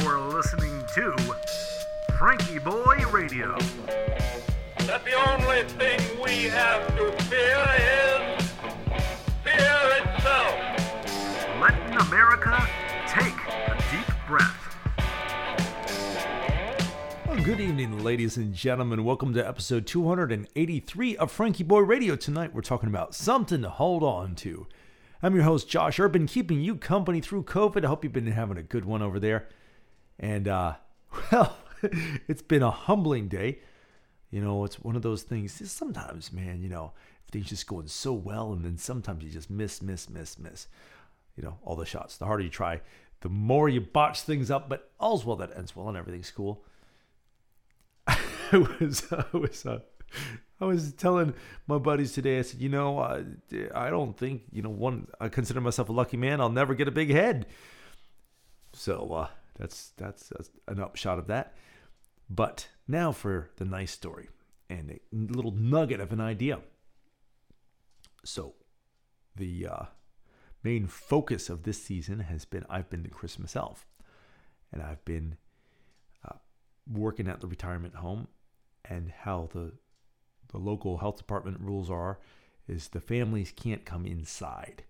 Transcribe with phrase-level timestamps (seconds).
[0.00, 1.14] You're listening to
[2.18, 3.56] Frankie Boy Radio.
[4.78, 8.50] that the only thing we have to fear is
[9.44, 10.54] fear itself.
[11.60, 12.66] Letting America
[13.06, 14.76] take a deep breath.
[17.28, 19.04] Well, good evening, ladies and gentlemen.
[19.04, 22.16] Welcome to episode 283 of Frankie Boy Radio.
[22.16, 24.66] Tonight we're talking about something to hold on to.
[25.22, 27.84] I'm your host, Josh Urban, keeping you company through COVID.
[27.84, 29.46] I hope you've been having a good one over there.
[30.18, 30.74] And, uh,
[31.32, 31.56] well,
[32.28, 33.58] it's been a humbling day.
[34.30, 35.60] You know, it's one of those things.
[35.70, 36.92] Sometimes, man, you know,
[37.30, 40.66] things just going so well, and then sometimes you just miss, miss, miss, miss.
[41.36, 42.16] You know, all the shots.
[42.16, 42.80] The harder you try,
[43.20, 44.68] the more you botch things up.
[44.68, 46.64] But all's well that ends well, and everything's cool.
[48.06, 49.80] I was, I was, uh,
[50.60, 51.34] I was telling
[51.66, 52.38] my buddies today.
[52.38, 53.22] I said, you know, uh,
[53.74, 55.08] I don't think, you know, one.
[55.20, 56.40] I consider myself a lucky man.
[56.40, 57.46] I'll never get a big head.
[58.72, 60.32] So uh, that's that's,
[60.68, 61.54] an upshot of that.
[62.28, 64.28] But now for the nice story
[64.68, 66.60] and a little nugget of an idea.
[68.24, 68.54] So,
[69.36, 69.82] the uh,
[70.62, 73.86] main focus of this season has been I've been the Christmas elf,
[74.72, 75.36] and I've been
[76.26, 76.36] uh,
[76.90, 78.28] working at the retirement home,
[78.84, 79.72] and how the
[80.48, 82.18] the local health department rules are
[82.66, 84.84] is the families can't come inside.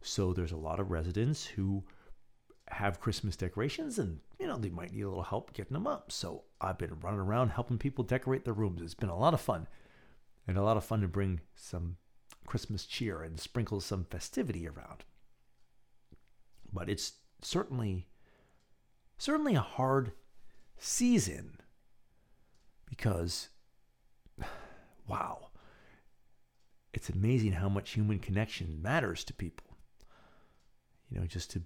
[0.00, 1.84] So there's a lot of residents who
[2.78, 6.12] have Christmas decorations and you know they might need a little help getting them up.
[6.12, 8.80] So I've been running around helping people decorate their rooms.
[8.80, 9.66] It's been a lot of fun.
[10.46, 11.96] And a lot of fun to bring some
[12.46, 15.04] Christmas cheer and sprinkle some festivity around.
[16.72, 18.06] But it's certainly
[19.18, 20.12] certainly a hard
[20.78, 21.56] season
[22.88, 23.48] because
[25.08, 25.48] wow.
[26.94, 29.66] It's amazing how much human connection matters to people.
[31.10, 31.62] You know, just to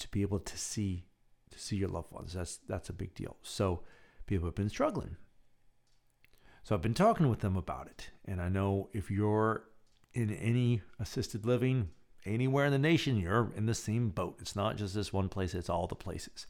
[0.00, 1.04] to be able to see
[1.50, 2.32] to see your loved ones.
[2.32, 3.36] That's that's a big deal.
[3.42, 3.82] So
[4.26, 5.16] people have been struggling.
[6.62, 8.10] So I've been talking with them about it.
[8.24, 9.64] And I know if you're
[10.12, 11.88] in any assisted living
[12.24, 14.38] anywhere in the nation, you're in the same boat.
[14.40, 16.46] It's not just this one place, it's all the places.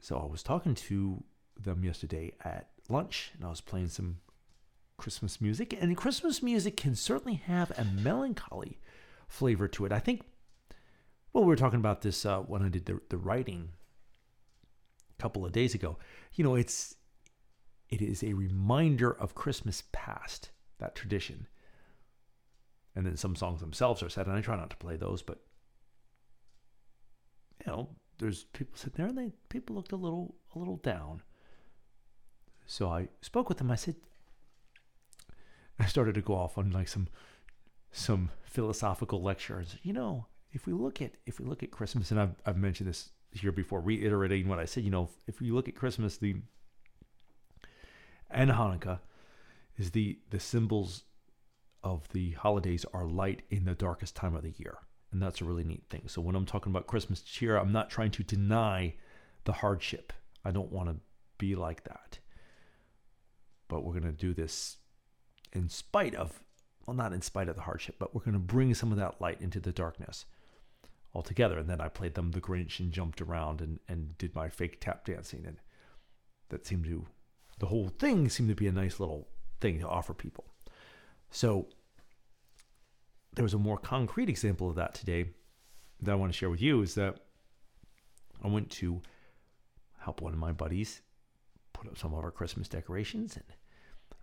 [0.00, 1.22] So I was talking to
[1.58, 4.18] them yesterday at lunch and I was playing some
[4.96, 5.76] Christmas music.
[5.80, 8.78] And Christmas music can certainly have a melancholy
[9.28, 9.92] flavor to it.
[9.92, 10.22] I think
[11.32, 13.70] well, we were talking about this uh, when I did the, the writing
[15.18, 15.98] a couple of days ago.
[16.34, 16.96] You know, it's
[17.88, 21.46] it is a reminder of Christmas past, that tradition.
[22.94, 25.40] And then some songs themselves are sad, and I try not to play those, but
[27.64, 27.88] you know,
[28.18, 31.22] there's people sitting there and they people looked a little a little down.
[32.66, 33.70] So I spoke with them.
[33.70, 33.96] I said
[35.78, 37.08] I started to go off on like some
[37.90, 39.76] some philosophical lectures.
[39.82, 42.88] You know, if we look at if we look at Christmas, and I've I've mentioned
[42.88, 44.84] this here before, reiterating what I said.
[44.84, 46.36] You know, if we look at Christmas, the
[48.30, 49.00] and Hanukkah
[49.76, 51.04] is the the symbols
[51.82, 54.78] of the holidays are light in the darkest time of the year,
[55.10, 56.02] and that's a really neat thing.
[56.06, 58.94] So when I'm talking about Christmas cheer, I'm not trying to deny
[59.44, 60.12] the hardship.
[60.44, 60.96] I don't want to
[61.38, 62.18] be like that,
[63.68, 64.76] but we're gonna do this
[65.52, 66.42] in spite of
[66.86, 69.20] well, not in spite of the hardship, but we're going to bring some of that
[69.20, 70.24] light into the darkness
[71.14, 71.58] altogether.
[71.58, 74.80] And then I played them the Grinch and jumped around and, and did my fake
[74.80, 75.44] tap dancing.
[75.46, 75.56] And
[76.48, 77.06] that seemed to,
[77.58, 79.28] the whole thing seemed to be a nice little
[79.60, 80.44] thing to offer people.
[81.30, 81.68] So
[83.34, 85.26] there was a more concrete example of that today
[86.00, 87.16] that I want to share with you is that
[88.42, 89.00] I went to
[89.98, 91.00] help one of my buddies
[91.72, 93.44] put up some of our Christmas decorations and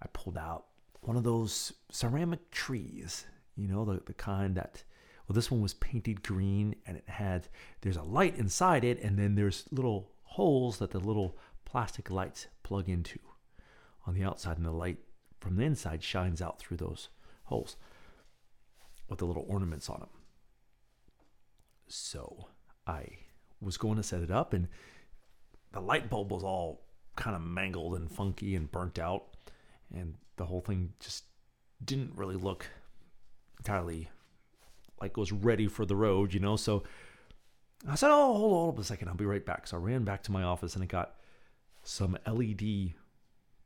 [0.00, 0.66] I pulled out
[1.02, 4.82] one of those ceramic trees, you know, the, the kind that,
[5.26, 7.48] well, this one was painted green and it had,
[7.80, 12.46] there's a light inside it, and then there's little holes that the little plastic lights
[12.62, 13.18] plug into
[14.06, 14.98] on the outside, and the light
[15.40, 17.08] from the inside shines out through those
[17.44, 17.76] holes
[19.08, 20.08] with the little ornaments on them.
[21.88, 22.48] So
[22.86, 23.06] I
[23.60, 24.68] was going to set it up, and
[25.72, 26.84] the light bulb was all
[27.16, 29.34] kind of mangled and funky and burnt out
[29.92, 31.24] and the whole thing just
[31.84, 32.66] didn't really look
[33.58, 34.08] entirely
[35.04, 36.56] like was ready for the road, you know.
[36.56, 36.82] So
[37.86, 39.80] I said, "Oh, hold on, hold on a second, I'll be right back." So I
[39.80, 41.16] ran back to my office and I got
[41.82, 42.94] some LED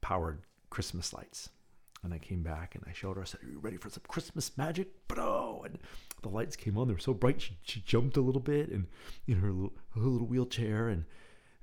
[0.00, 1.50] powered Christmas lights.
[2.02, 3.22] And I came back and I showed her.
[3.22, 5.62] I said, "Are you ready for some Christmas magic?" Bro!
[5.66, 5.78] And
[6.22, 6.88] the lights came on.
[6.88, 7.40] They were so bright.
[7.40, 8.86] She, she jumped a little bit and
[9.26, 10.88] in her little, her little wheelchair.
[10.88, 11.04] And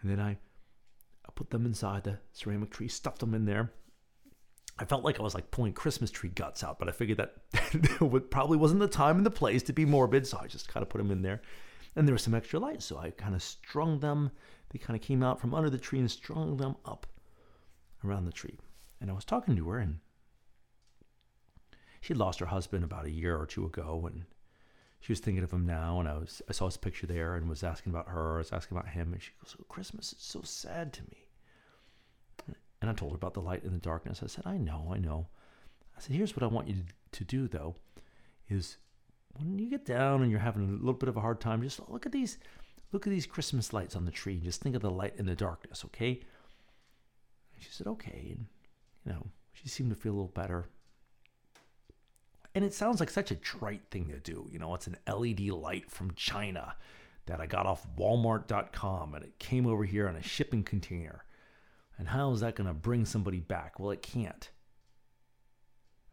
[0.00, 3.72] and then I, I put them inside the ceramic tree, stuffed them in there.
[4.78, 8.30] I felt like I was like pulling Christmas tree guts out, but I figured that
[8.30, 10.90] probably wasn't the time and the place to be morbid, so I just kind of
[10.90, 11.40] put them in there.
[11.94, 14.30] And there was some extra light, so I kind of strung them.
[14.70, 17.06] They kind of came out from under the tree and strung them up
[18.04, 18.58] around the tree.
[19.00, 20.00] And I was talking to her, and
[22.02, 24.24] she lost her husband about a year or two ago, and
[25.00, 26.00] she was thinking of him now.
[26.00, 28.34] And I was I saw his picture there, and was asking about her.
[28.34, 31.25] I was asking about him, and she goes, oh, "Christmas is so sad to me."
[32.86, 34.22] And I told her about the light in the darkness.
[34.22, 35.26] I said, "I know, I know."
[35.96, 37.74] I said, "Here's what I want you to do, though,
[38.48, 38.76] is
[39.34, 41.80] when you get down and you're having a little bit of a hard time, just
[41.88, 42.38] look at these."
[42.92, 44.38] Look at these Christmas lights on the tree.
[44.38, 46.20] Just think of the light in the darkness, okay?
[47.54, 48.28] And she said, okay.
[48.30, 48.46] And,
[49.04, 50.68] you know, she seemed to feel a little better.
[52.54, 54.46] And it sounds like such a trite thing to do.
[54.50, 56.76] You know, it's an LED light from China
[57.26, 61.24] that I got off Walmart.com and it came over here on a shipping container.
[61.98, 63.78] And how is that going to bring somebody back?
[63.78, 64.50] Well, it can't.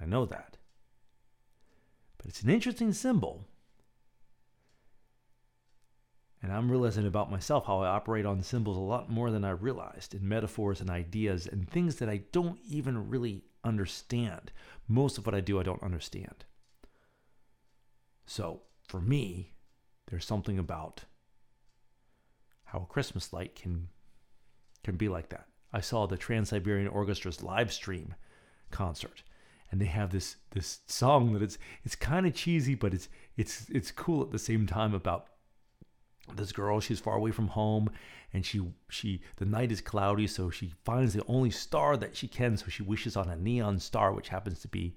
[0.00, 0.56] I know that.
[2.16, 3.46] But it's an interesting symbol.
[6.42, 9.50] And I'm realizing about myself how I operate on symbols a lot more than I
[9.50, 14.52] realized in metaphors and ideas and things that I don't even really understand.
[14.86, 16.44] Most of what I do, I don't understand.
[18.26, 19.54] So for me,
[20.06, 21.04] there's something about
[22.64, 23.88] how a Christmas light can
[24.84, 25.47] can be like that.
[25.72, 28.14] I saw the Trans Siberian Orchestra's live stream
[28.70, 29.22] concert,
[29.70, 33.68] and they have this this song that it's it's kind of cheesy, but it's it's
[33.70, 35.26] it's cool at the same time about
[36.36, 36.80] this girl.
[36.80, 37.90] She's far away from home
[38.32, 42.28] and she she the night is cloudy so she finds the only star that she
[42.28, 42.56] can.
[42.56, 44.96] So she wishes on a neon star which happens to be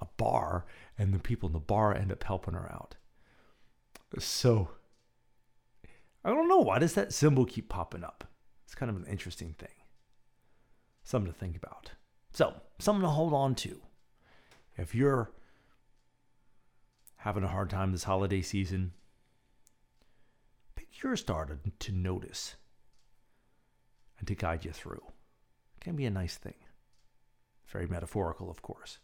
[0.00, 0.66] a bar
[0.96, 2.96] and the people in the bar end up helping her out.
[4.18, 4.70] So
[6.24, 6.58] i don't know.
[6.58, 8.24] Why does that symbol keep popping up?
[8.64, 9.68] It's kind of an interesting thing
[11.08, 11.92] something to think about
[12.32, 13.80] so something to hold on to
[14.76, 15.30] if you're
[17.16, 18.92] having a hard time this holiday season
[21.02, 22.56] you're starting to notice
[24.18, 25.02] and to guide you through.
[25.76, 26.54] It can be a nice thing.
[27.68, 28.98] Very metaphorical, of course.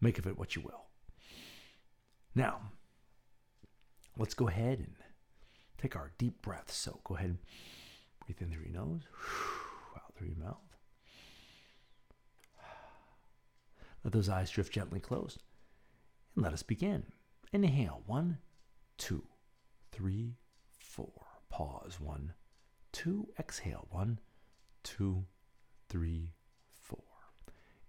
[0.00, 0.86] Make of it what you will.
[2.34, 2.60] Now,
[4.16, 4.94] let's go ahead and
[5.80, 6.76] take our deep breaths.
[6.76, 7.38] So go ahead and
[8.24, 9.02] breathe in through your nose,
[10.18, 10.76] through your mouth.
[14.04, 15.42] Let those eyes drift gently closed.
[16.34, 17.04] And let us begin.
[17.52, 18.38] Inhale, one,
[18.96, 19.24] two,
[19.92, 20.36] three,
[20.70, 21.26] four.
[21.50, 22.00] Pause.
[22.00, 22.32] One,
[22.92, 23.28] two.
[23.38, 23.86] Exhale.
[23.90, 24.20] One,
[24.82, 25.24] two,
[25.88, 26.32] three,
[26.80, 27.02] four.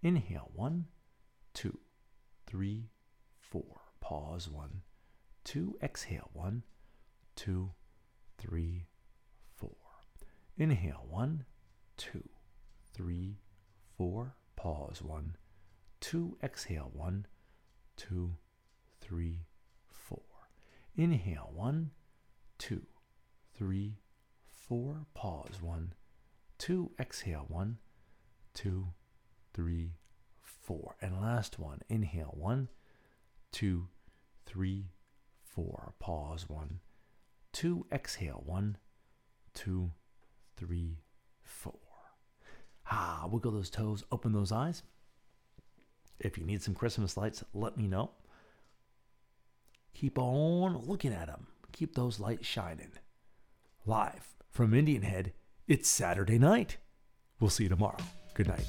[0.02, 0.50] Inhale.
[0.54, 0.86] One,
[1.54, 1.78] two,
[2.48, 2.90] three,
[3.38, 3.82] four.
[4.00, 4.50] Pause.
[4.50, 4.82] One,
[5.44, 5.78] two.
[5.84, 6.30] Exhale.
[6.34, 6.64] One,
[7.36, 7.72] two,
[8.38, 8.88] three,
[9.58, 9.76] four.
[10.58, 11.06] Inhale.
[11.08, 11.46] One,
[12.00, 12.30] two,
[12.94, 13.36] three,
[13.98, 14.34] four.
[14.56, 15.04] Pause.
[15.04, 15.36] One,
[16.00, 16.38] two.
[16.42, 16.90] Exhale.
[16.94, 17.28] One,
[17.98, 18.36] two,
[19.02, 19.42] three,
[19.92, 20.24] four.
[20.96, 21.52] Inhale.
[21.54, 21.92] One,
[22.58, 22.84] two,
[23.54, 23.98] three,
[24.48, 25.06] four.
[25.14, 25.62] Pause.
[25.62, 25.94] One,
[26.58, 26.92] two.
[26.98, 27.46] Exhale.
[27.50, 27.78] One,
[28.54, 28.88] two,
[29.54, 29.92] three,
[30.42, 30.96] four.
[31.02, 31.82] And last one.
[31.90, 32.34] Inhale.
[32.34, 32.70] One,
[33.52, 33.90] two,
[34.46, 34.86] three,
[35.44, 35.94] four.
[36.00, 36.48] Pause.
[36.48, 36.80] One,
[37.52, 37.86] two.
[37.92, 38.42] Exhale.
[38.46, 38.78] One,
[39.54, 39.92] two,
[40.56, 41.00] three,
[41.44, 41.89] four.
[42.90, 44.84] Ah, wiggle those toes, open those eyes.
[46.20, 48.12] If you need some Christmas lights, let me know.
[49.94, 51.48] Keep on looking at them.
[51.72, 52.92] Keep those lights shining.
[53.86, 55.34] Live from Indian Head,
[55.68, 56.78] it's Saturday night.
[57.40, 57.98] We'll see you tomorrow.
[58.34, 58.66] Good night.